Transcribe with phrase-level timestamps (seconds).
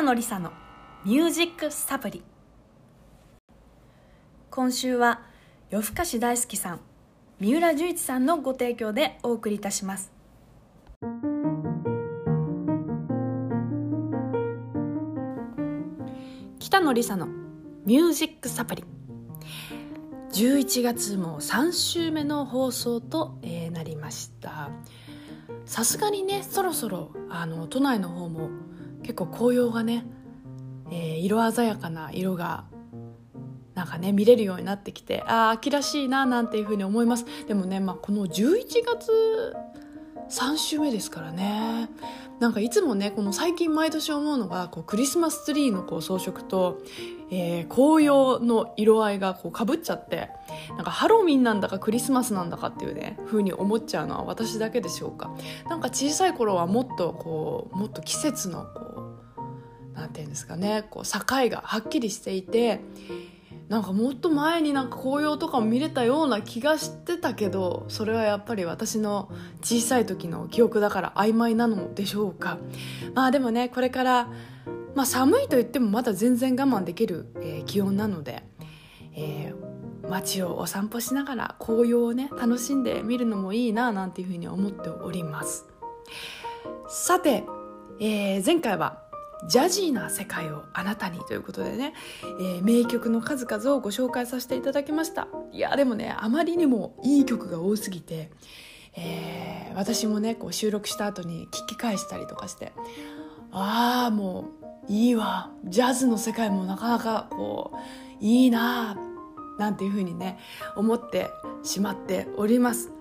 [0.00, 0.50] 北野梨沙の
[1.04, 2.22] ミュージックサプリ。
[4.50, 5.20] 今週は
[5.68, 6.80] 夜更かし大好きさん
[7.38, 10.10] 三浦十一さんのご提供でお送りいたします。
[16.58, 17.26] 北野梨沙の
[17.84, 18.84] ミュージックサプリ。
[20.32, 24.70] 11月も3週目の放送と、えーなりました。
[25.66, 28.48] さすがにねそろそろあの都内の方も
[29.02, 30.04] 結構紅葉がね、
[30.90, 32.64] えー色鮮やかな色が
[33.74, 37.24] なんかね見れるようになってきてああ秋らしいななんていうふうに思います。
[37.46, 39.56] でもね、まあ、この11月
[40.30, 41.88] 3週目ですからね。
[42.38, 46.80] なんかいつもねこの最近毎年思うのがこうクリスマスツリーのこう装飾と、
[47.30, 50.30] えー紅葉の色合いがこうかぶっちゃって
[50.70, 55.30] なんかハロウィンなんだかクリスマスなんだかっていうね風に思っちゃうのは私だけでしょうか。
[55.68, 59.16] なんか小さい頃はもっとこうもっと季節のこ
[59.94, 62.80] うなんていうんですかねこう境がはっきりしていて
[63.70, 69.30] なんかもっと前になんか紅葉とかも見れたような気がしてたけどそれはやっぱり私の
[69.62, 72.58] 小さい時の記憶だから曖昧なのでしょうか。
[73.14, 74.28] まあでもねこれから、
[74.96, 78.42] まあ、寒いと言ってもまだ全然我慢できる、えー気温なので、
[79.14, 85.66] えー街をお散歩しながら紅葉をね楽しんで見るのもいいななんていうふうに思っております。
[86.88, 87.44] さて、
[88.00, 89.09] えー前回は
[89.48, 91.94] ジャジーな世界をあなたにということでね、
[92.40, 95.28] えー名曲の数々をご紹介させていただきました。
[95.52, 98.30] いやでもねあまりにもいい曲が多すぎて、
[98.96, 102.72] えー私もねこう収録した後に聞き返したりとかして
[103.52, 104.50] ああも
[104.88, 105.50] ういいわ。
[105.64, 107.72] ジャズの世界もなかなかこ
[108.20, 108.98] ういいな
[109.58, 110.38] なんていうふうにね
[110.74, 111.30] 思って
[111.62, 112.92] しまっております。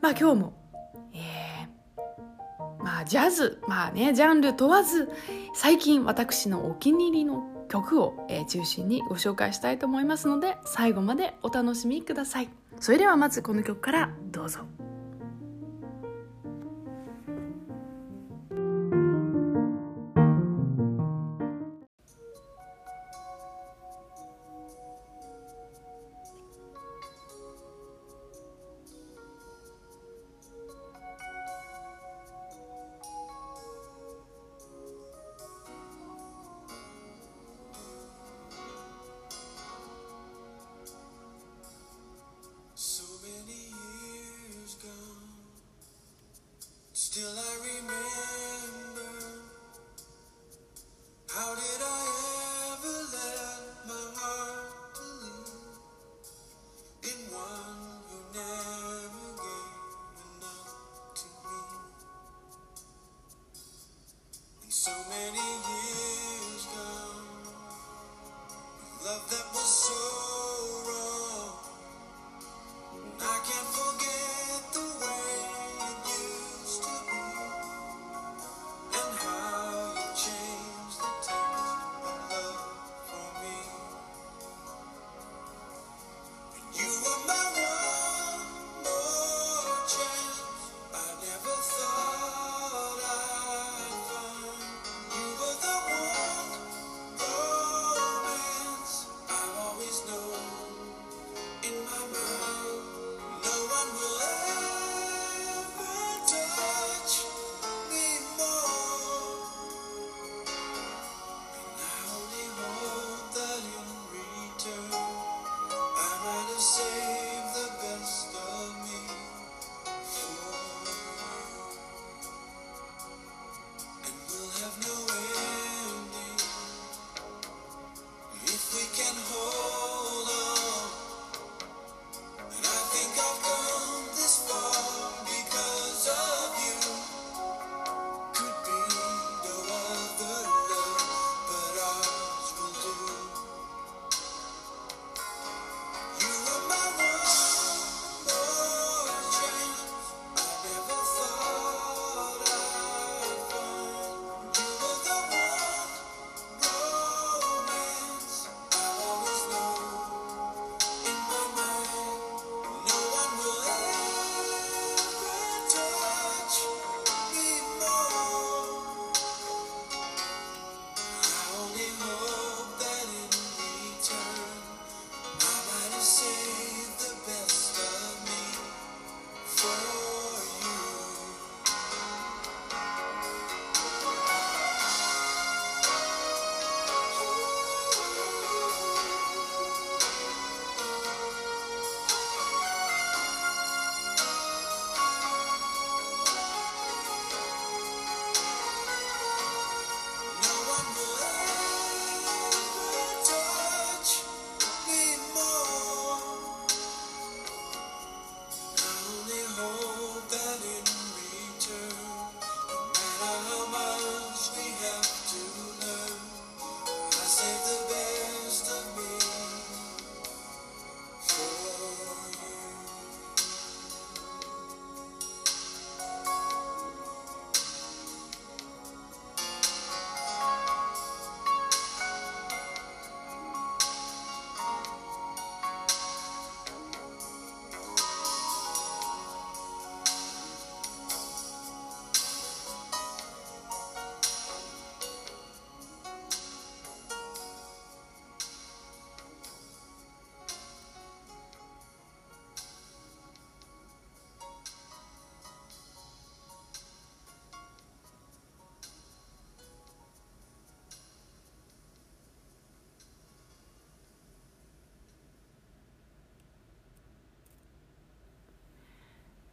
[0.00, 0.52] まあ今日も、
[2.82, 5.10] まあジャズまあねジャンル問わず
[5.54, 12.48] 最近私のお気に入りの曲を、えー中心にご紹介したいと思いますので最後までお楽しみください。
[12.80, 14.60] それではまずこの曲からどうぞ。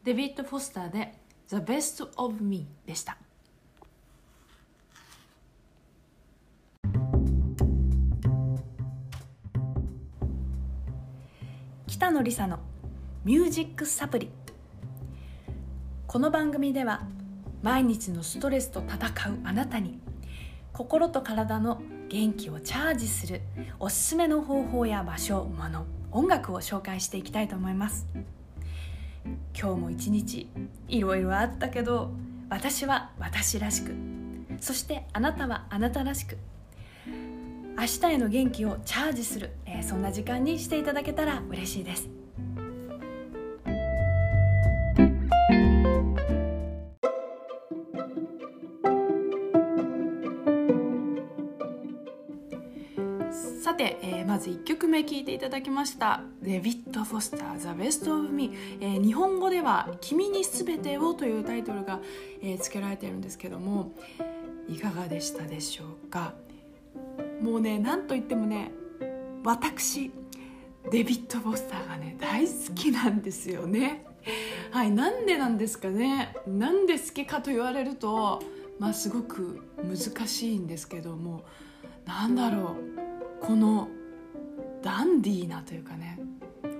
[0.07, 1.15] デビッド・フォスターで
[1.49, 3.17] 「The Best of Me」でした。
[11.87, 12.59] 北野梨沙の
[13.25, 14.31] 「ミュージックサプリ」
[16.07, 17.05] この番組では
[17.61, 19.99] 毎日のストレスと戦うあなたに
[20.71, 23.41] 心と体の元気をチャージする
[23.77, 28.07] おすすめの方法や場所もの音楽を紹介していきたいと思います。
[29.59, 30.47] 今日も一日
[30.87, 32.11] いろいろあったけど
[32.49, 33.91] 私は私らしく。
[34.59, 36.37] そしてあなたはあなたらしく。
[37.77, 42.16] 明日への元気をチャージする、えーそんな時間にしていただけたら嬉しいです。
[53.67, 56.21] さて、えーまず1曲目聴いていただきました。
[56.41, 61.99] デビッド・フォスター「The Best of Me、え日本語では「君にすべてを」というタイトルが、
[62.41, 63.91] えー付けられているんですけども
[64.69, 66.33] いかがでしたでしょうか？
[67.41, 68.71] もうね何と言ってもね
[69.43, 70.11] 私
[70.89, 74.05] デビッド・フォスターがね大好きなんですよね。
[74.71, 76.33] はいなんでなんですかね？
[76.47, 78.41] なんで好きかと言われると
[78.79, 81.43] まあすごく難しいんですけども
[82.05, 82.96] なんだろう。
[83.41, 83.87] この
[84.81, 86.19] ダンディーなというかね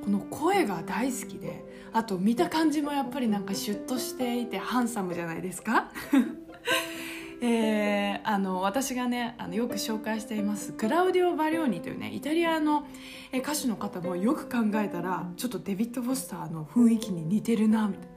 [0.04, 1.64] この声が大好きで
[1.94, 5.92] あと見た感じもやっぱりなんかシュッとしていてハンサムじゃないですか？
[7.42, 12.86] えーあの私がねあのよく紹介していますクラウディオ・バリオーニというねイタリアの
[13.34, 18.08] 歌手の方もよく考えたらちょっとデビッド・フォスターの雰囲気に似てるなみたい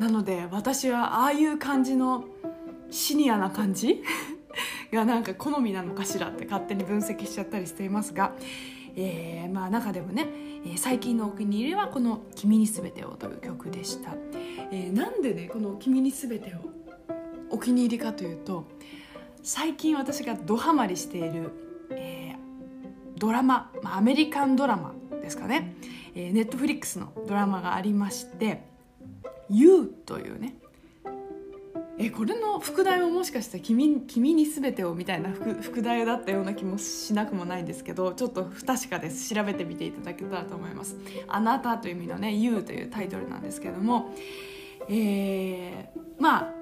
[0.00, 0.06] な。
[0.08, 2.24] なので私はああいう感じの
[2.90, 4.02] シニアな感じ？
[4.92, 8.32] がなんか好みなのかしらって勝手に分析しちゃったりしていますが、
[8.96, 10.28] えーまあ、中でもね、
[10.66, 14.14] えー最近のお気に入りはこの「君にすべてを」という曲でした、
[14.70, 16.58] えーなんでねこの「君にすべてを」
[17.50, 18.64] お気に入りかというと
[19.42, 21.50] 最近私がドハマりしている、
[21.90, 22.44] えー
[23.18, 25.74] ドラマ、まあ、アメリカンドラマですかね、
[26.14, 28.64] えー、ネットフリックスのドラマがありまして
[29.48, 30.56] 「You」というね
[32.04, 39.34] えこれの副題ももしかして君「君に全てを」みたいな副題だったような気もしなくもないんですけどちょっと不確かです。
[39.34, 40.96] 調べてみていただけたらと思います
[41.28, 44.14] 「あなた」という意味のね「You」というタイトルなんですけども
[44.88, 46.54] えーまあ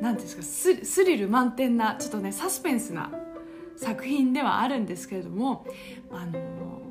[0.00, 3.10] なんていうんですかススリル満点なちょっとねサスペンスな
[3.76, 5.66] 作品ではあるんですけれども
[6.10, 6.82] あの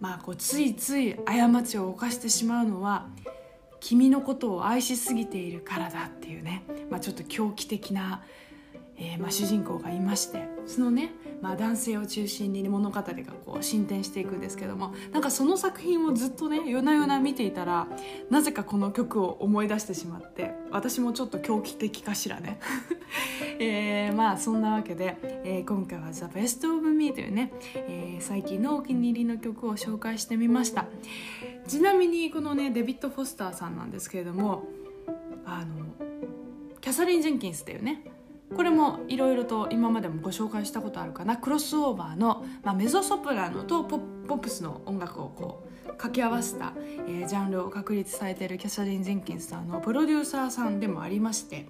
[0.00, 3.08] まあこうついつい過ちを犯してしまうのは
[3.84, 8.22] 君のことを愛しすぎているからだっていうね、まあ、ちょっと狂気的な、
[8.96, 10.48] えーまあ、主人公がいまして。
[10.64, 11.12] そのね、
[11.42, 13.04] まあ、男性を中心に物語が
[13.44, 14.94] こう進展していくんですけども。
[15.12, 17.86] なんかその作品をずっとね夜な夜な見ていたら
[18.30, 20.54] なぜかこの曲を思い出してしまって。
[20.74, 22.58] 私もちょっと狂気的かしらね、
[23.60, 30.86] えーまあそんなわけで、えー今回は「The Best of Me」というね、えー最近のお気に入りの曲を紹介してみました。
[31.68, 34.64] ちなみにこのねデビッド・フォスターさんなんですけれども
[35.46, 35.86] あの
[36.80, 38.02] キャサリン・ジェンキンスっていうね
[38.56, 41.36] これもいろいろと今までもご紹介したことあるかな。
[41.36, 45.63] クロスオーバーの、まあ、メゾソプラノとポッポップスの音楽をこう
[45.94, 46.72] 掛け合わせた、
[47.06, 51.66] えージャンルを確立されているキャサリン・ジェンキンスさんのプロデューサーさんでもありまして、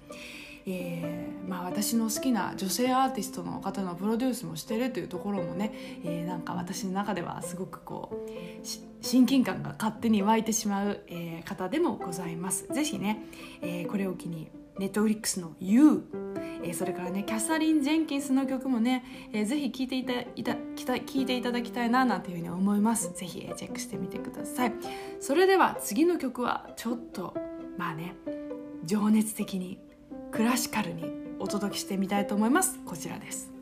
[0.65, 5.71] えーまあ、私の好きな女性アーティストの方のプロデュースもしてるというところもね、
[6.03, 12.67] えーなんか私の中ではすごくこう親近感が勝手に湧いてしまう、えー方でもございます。
[12.73, 13.23] ぜひね、
[13.61, 16.03] えーこれを機にネットフリックスの「You」
[16.63, 20.53] えーそれからねキャサリン・ジェンキンスの曲もね、えーぜひ聴いていたいた
[20.93, 23.13] 聞いていただきたいななんていうふうに思います。
[23.13, 24.73] ぜひ、えーチェックしてみてください。
[25.19, 27.35] それでは次の曲はちょっと
[27.77, 28.15] まあね
[28.83, 29.79] 情熱的に
[30.31, 31.05] クラシカルに
[31.39, 32.79] お届けしてみたいと思います。
[32.85, 33.51] こちらです「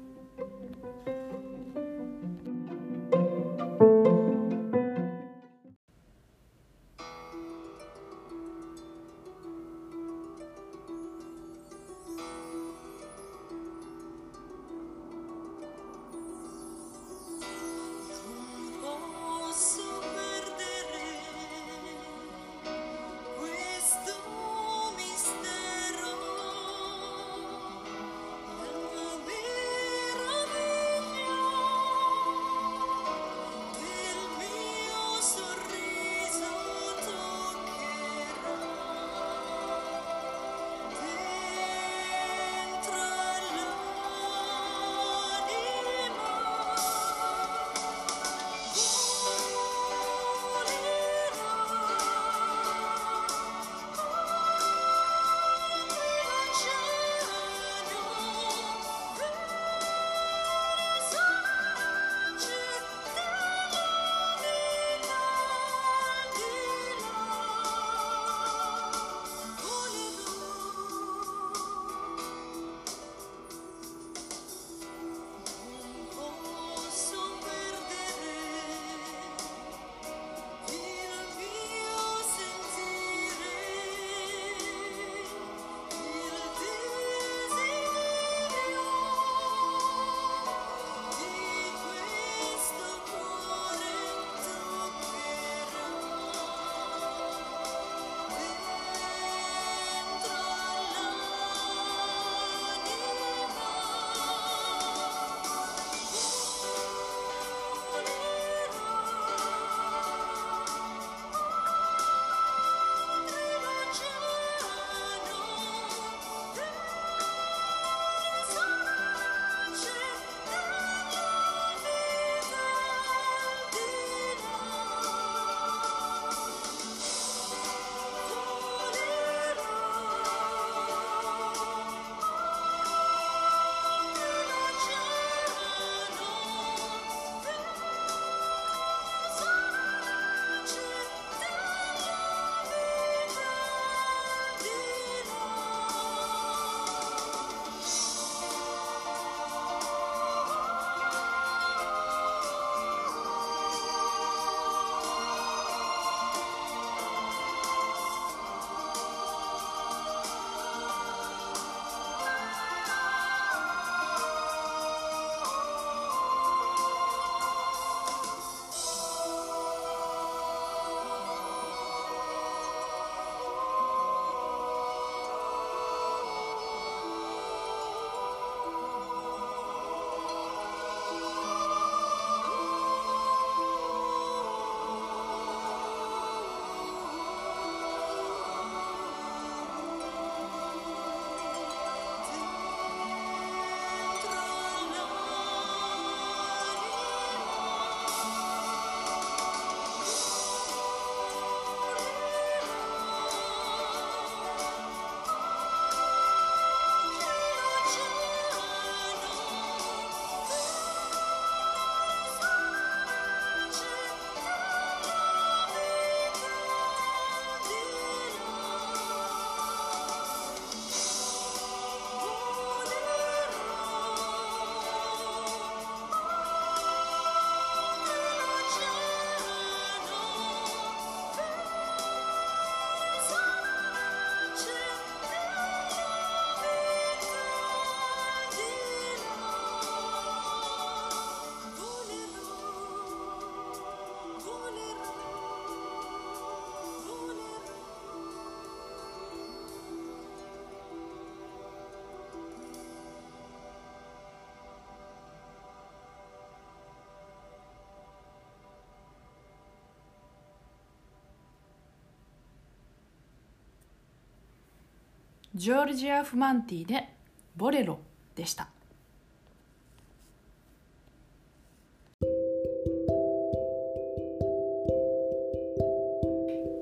[265.56, 267.10] ジョルジア・フマンティで
[267.56, 268.00] 「ボレロ」
[268.34, 268.70] でした。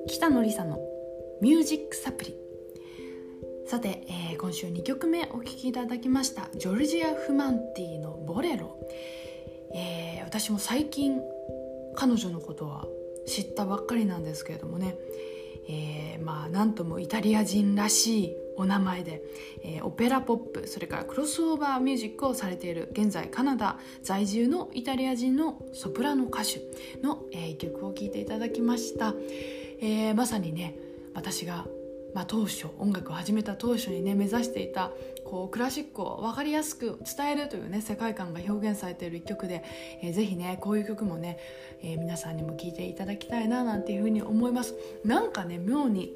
[0.08, 0.80] 北野梨沙の
[1.42, 2.34] 「ミュージックサプリ」
[3.68, 8.78] さて、えー今週2曲目お聴きいただきましたジョルジア・フマンティの「ボレロ」
[9.74, 11.20] えー私も最近
[11.94, 12.86] 彼女のことは
[13.26, 14.96] 知ったばっかりなんですけれどもね、
[15.68, 19.22] えーまあなんともイタリア人らしいお名前で、
[19.62, 26.60] えーオペラポップそれからクロスオーバーミュージックをされている現在カナダ在住のイタリア人のソプラノ歌手
[27.02, 29.14] の、えー曲を聴いていただきました、
[29.80, 30.76] えーまさにね
[31.14, 31.66] 私が
[32.14, 34.92] まあ、当初音楽を始めた当初にね目指していた
[35.24, 39.64] こうクラシックを分かりやすく伝えるというね世界観が表現されている一曲で、
[40.02, 41.38] えーぜひねこういう曲もね、
[41.82, 44.74] えー皆さんにも聴いていただきたいななんていうふうに思います。
[45.04, 46.12] なんかね妙に、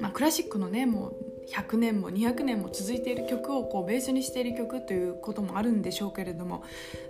[0.00, 1.16] まあ、クラシックのねもう
[1.54, 6.62] 100年も200年も続いている曲をこうベースにしている曲ということもあるんでしょうけれども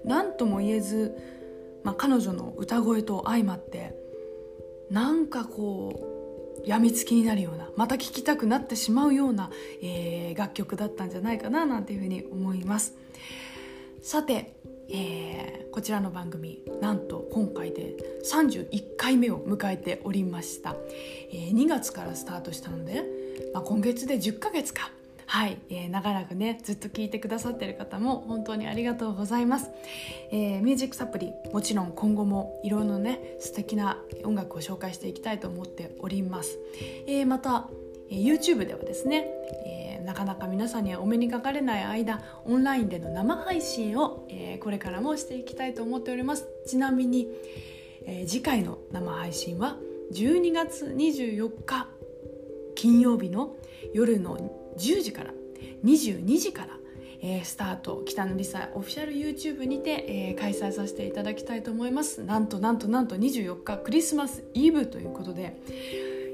[0.04, 1.16] 何とも言えず、
[1.82, 3.94] まあ、彼女の歌声と相まって
[4.90, 6.18] なんかこう
[6.66, 9.50] 病みつきになるようなまた聴きたくなってしまうような、
[9.82, 12.94] えー楽曲だったんじゃないかななんていうふうに思います。
[14.02, 14.54] さて、
[14.88, 17.96] えーこちらの番組なんと今回で
[18.28, 20.74] 31回目を迎えておりました、
[21.30, 23.04] えー2月からスタートしたので、
[23.52, 24.90] まあ、今月で10ヶ月か。
[25.30, 29.70] はい、えー長らくねずっと聞いてくださってる方も本当にありがとうございます、
[30.32, 36.58] えーミュージックサプリもちろん今後もいろいろなね素敵な音楽を紹介していきたいと思っております、
[37.06, 37.68] えーまた、
[38.10, 39.26] えー YouTube ではですね、
[39.66, 46.46] えーなかなか皆さんにはお目にかかれない間オンラインでの生配信を、えーこれからもしていきたいと思っております。
[46.66, 47.28] ちなみに、
[48.06, 49.76] えー次回の生配信は
[50.14, 51.88] 12月24日
[52.78, 53.56] 金曜日の
[53.92, 54.38] 夜の
[54.78, 55.32] 10時から
[55.84, 56.68] 22時から、
[57.20, 58.04] えースタート。
[58.06, 62.22] 北野梨沙オフィシャル YouTube にて、えー開催させていただきたいと思います。
[62.22, 65.56] なんとなんとなんと24日クリスマスイブということで。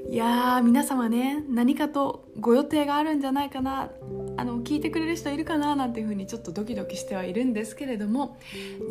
[0.07, 3.89] いやー皆様ね何かとご予定があるんじゃないかな。
[4.37, 8.37] あの聞いてくれる人いるかななんていうふうにちょっとドキドキしてはいるんですけれども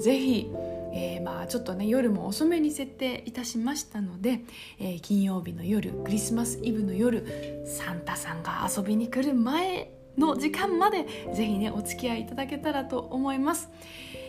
[0.00, 0.50] ぜひ、
[0.96, 4.40] えーまあちょっとね夜も遅めに設定いたしましたので、
[4.78, 7.26] えー金曜日の夜クリスマスイブの夜
[7.66, 11.04] サンタさんが遊びに来る前の時間まで
[11.34, 13.68] ぜひねお付き合いいただけたらと思います、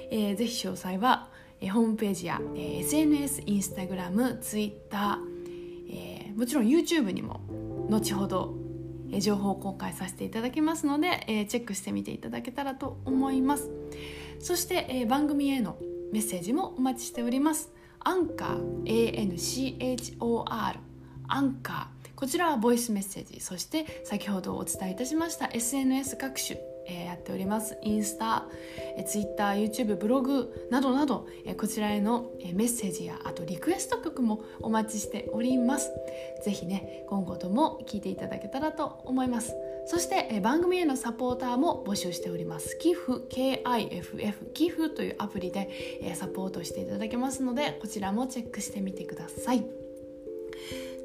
[0.10, 1.30] えーぜひ詳細は、
[1.62, 5.18] えーホームページや、えー SNS インスタグラムツイッター
[5.92, 7.42] えーもちろん YouTube にも
[7.90, 8.56] 後ほど、
[9.12, 13.70] えー情報を公開させていただきますので、えーチェックしてみていただけたらと思います。
[14.40, 15.78] そして、えー番組への
[16.16, 17.74] メッセージもお待ちしております。
[18.00, 20.46] アンカー ANCHOR
[21.28, 22.16] アンカー。
[22.16, 27.78] こちらはボイスメッセージそして先ほどお伝えいたしました SNS 各種えーやっております。
[27.82, 28.46] インスタ、
[28.96, 35.92] えー、ツイッター YouTube ブログなどなど、えーこちらへの、えーメッセージやあとリクエスト曲もお待ちしております。
[36.46, 39.54] ぜひね今後とも聞いていただけたらと思います。
[39.88, 42.78] そして、番組へのサポーターも募集しております。
[42.80, 49.66] 寄付 KIFF 寄付というアプリで、サポートしていただけますのでこちらもチェックしてみてください。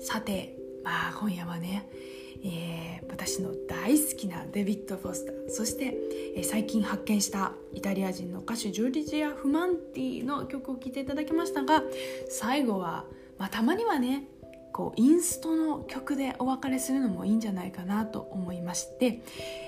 [0.01, 1.89] さてまあ今夜はね、
[2.45, 5.51] えー私の大好きなデビッド・フォスター。
[5.51, 5.95] そして、
[6.37, 11.83] えー最近発見したイタリア人の歌手ジュリジア・フマンティの曲を聴いていただきましたが
[12.31, 13.05] 最後は、
[13.37, 14.27] まあ、たまにはね
[14.81, 19.21] こうインストの曲でお別れするのもいいんじゃないかなと思いまして、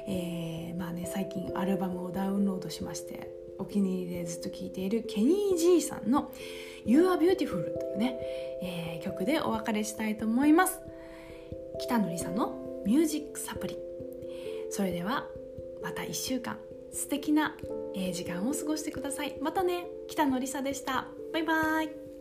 [0.08, 6.32] えーまあね、最近アルバムをダウンロードしましてお気に入りでずっと聴いているケニー・ジーさんの
[6.86, 7.36] 「You Are Beautiful」
[7.78, 8.18] というね、
[8.62, 10.80] えー曲でお別れしたいと思います。
[11.80, 13.76] 北野梨沙の「ミュージックサプリ」
[14.70, 15.26] それでは
[15.82, 16.56] また1週間
[16.92, 17.56] 素敵な
[18.12, 19.36] 時間を過ごしてください。
[19.42, 21.08] またね北野梨沙でした。
[21.34, 22.11] バイバイ。